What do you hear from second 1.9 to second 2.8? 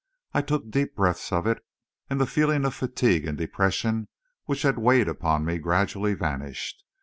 and the feeling of